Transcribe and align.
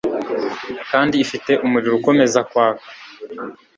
kandi 0.91 1.15
ifite 1.23 1.51
umuriro 1.65 1.93
ukomeza 1.99 2.39
kwaka. 2.49 2.87